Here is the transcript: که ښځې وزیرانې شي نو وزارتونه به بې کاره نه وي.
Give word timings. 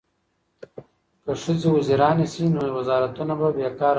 که 1.23 1.31
ښځې 1.43 1.67
وزیرانې 1.77 2.25
شي 2.33 2.45
نو 2.55 2.61
وزارتونه 2.77 3.33
به 3.39 3.47
بې 3.55 3.67
کاره 3.79 3.79
نه 3.79 3.79
وي. 3.79 3.79